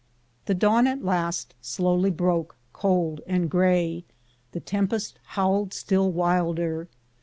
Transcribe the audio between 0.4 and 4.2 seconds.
The dawn at last slowly broke, cold and gray.